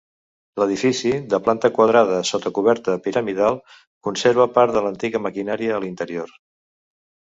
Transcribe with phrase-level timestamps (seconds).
[0.61, 3.61] L'edifici, de planta quadrada sota coberta piramidal,
[4.09, 6.35] conserva part de l'antiga maquinària a l'interior.